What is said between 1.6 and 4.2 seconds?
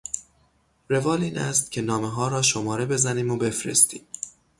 که نامهها را شماره بزنیم و بفرستیم.